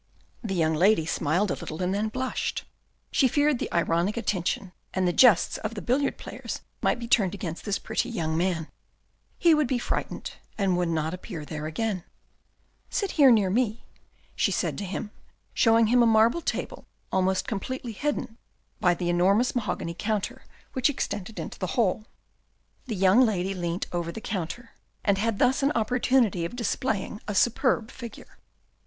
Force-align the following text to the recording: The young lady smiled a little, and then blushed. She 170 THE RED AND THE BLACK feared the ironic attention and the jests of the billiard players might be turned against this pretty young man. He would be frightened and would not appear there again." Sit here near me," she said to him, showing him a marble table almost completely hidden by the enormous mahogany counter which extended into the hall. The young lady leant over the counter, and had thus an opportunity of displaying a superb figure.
The 0.43 0.55
young 0.55 0.73
lady 0.73 1.05
smiled 1.05 1.51
a 1.51 1.55
little, 1.55 1.79
and 1.83 1.93
then 1.93 2.09
blushed. 2.09 2.65
She 3.11 3.27
170 3.27 3.65
THE 3.65 3.65
RED 3.67 3.79
AND 3.79 3.83
THE 3.85 3.85
BLACK 3.85 3.85
feared 3.85 3.85
the 3.85 3.91
ironic 3.91 4.17
attention 4.17 4.71
and 4.95 5.07
the 5.07 5.13
jests 5.13 5.57
of 5.59 5.75
the 5.75 5.81
billiard 5.83 6.17
players 6.17 6.61
might 6.81 6.97
be 6.97 7.07
turned 7.07 7.35
against 7.35 7.65
this 7.65 7.77
pretty 7.77 8.09
young 8.09 8.35
man. 8.35 8.69
He 9.37 9.53
would 9.53 9.67
be 9.67 9.77
frightened 9.77 10.31
and 10.57 10.75
would 10.75 10.89
not 10.89 11.13
appear 11.13 11.45
there 11.45 11.67
again." 11.67 12.03
Sit 12.89 13.11
here 13.11 13.29
near 13.29 13.51
me," 13.51 13.85
she 14.35 14.51
said 14.51 14.75
to 14.79 14.85
him, 14.85 15.11
showing 15.53 15.85
him 15.85 16.01
a 16.01 16.07
marble 16.07 16.41
table 16.41 16.87
almost 17.11 17.45
completely 17.47 17.91
hidden 17.91 18.39
by 18.79 18.95
the 18.95 19.07
enormous 19.07 19.53
mahogany 19.53 19.93
counter 19.93 20.41
which 20.73 20.89
extended 20.89 21.37
into 21.37 21.59
the 21.59 21.67
hall. 21.77 22.07
The 22.87 22.95
young 22.95 23.21
lady 23.23 23.53
leant 23.53 23.85
over 23.91 24.11
the 24.11 24.19
counter, 24.19 24.71
and 25.03 25.19
had 25.19 25.37
thus 25.37 25.61
an 25.61 25.71
opportunity 25.73 26.43
of 26.43 26.55
displaying 26.55 27.21
a 27.27 27.35
superb 27.35 27.91
figure. 27.91 28.39